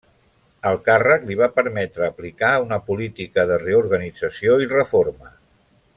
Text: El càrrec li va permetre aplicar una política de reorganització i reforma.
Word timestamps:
El 0.69 0.77
càrrec 0.87 1.27
li 1.31 1.35
va 1.41 1.49
permetre 1.57 2.07
aplicar 2.07 2.51
una 2.65 2.81
política 2.89 3.47
de 3.53 3.61
reorganització 3.67 4.61
i 4.65 4.71
reforma. 4.77 5.35